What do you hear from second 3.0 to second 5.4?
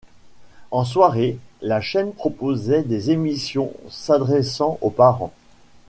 émissions s'adressant aux parents.